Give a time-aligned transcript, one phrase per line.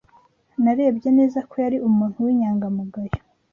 [0.63, 3.19] Narebye neza ko yari umuntu w'inyangamugayo